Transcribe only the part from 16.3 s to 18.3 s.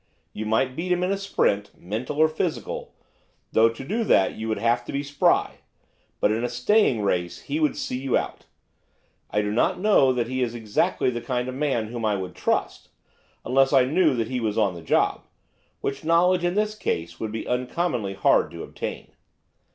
in his case, would be uncommonly